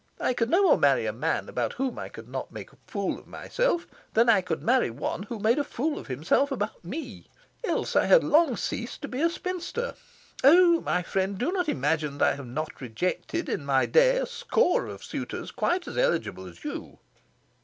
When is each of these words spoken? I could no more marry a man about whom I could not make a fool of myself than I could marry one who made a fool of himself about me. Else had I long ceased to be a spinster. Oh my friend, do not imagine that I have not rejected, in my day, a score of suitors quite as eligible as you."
I 0.19 0.33
could 0.33 0.49
no 0.49 0.63
more 0.63 0.79
marry 0.79 1.05
a 1.05 1.13
man 1.13 1.47
about 1.47 1.73
whom 1.73 1.99
I 1.99 2.09
could 2.09 2.27
not 2.27 2.51
make 2.51 2.73
a 2.73 2.77
fool 2.87 3.19
of 3.19 3.27
myself 3.27 3.85
than 4.15 4.29
I 4.29 4.41
could 4.41 4.63
marry 4.63 4.89
one 4.89 5.21
who 5.29 5.37
made 5.37 5.59
a 5.59 5.63
fool 5.63 5.99
of 5.99 6.07
himself 6.07 6.51
about 6.51 6.83
me. 6.83 7.27
Else 7.63 7.93
had 7.93 8.23
I 8.23 8.25
long 8.25 8.57
ceased 8.57 9.03
to 9.03 9.07
be 9.07 9.21
a 9.21 9.29
spinster. 9.29 9.93
Oh 10.43 10.81
my 10.81 11.03
friend, 11.03 11.37
do 11.37 11.51
not 11.51 11.69
imagine 11.69 12.17
that 12.17 12.33
I 12.33 12.35
have 12.35 12.47
not 12.47 12.81
rejected, 12.81 13.47
in 13.47 13.63
my 13.63 13.85
day, 13.85 14.17
a 14.17 14.25
score 14.25 14.87
of 14.87 15.03
suitors 15.03 15.51
quite 15.51 15.87
as 15.87 15.99
eligible 15.99 16.47
as 16.47 16.63
you." 16.63 16.97